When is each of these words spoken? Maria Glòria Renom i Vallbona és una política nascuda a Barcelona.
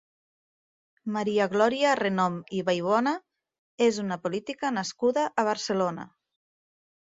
Maria 1.17 1.45
Glòria 1.51 1.91
Renom 1.99 2.39
i 2.61 2.63
Vallbona 2.71 3.15
és 3.91 4.01
una 4.07 4.19
política 4.27 4.75
nascuda 4.81 5.29
a 5.45 5.49
Barcelona. 5.53 6.11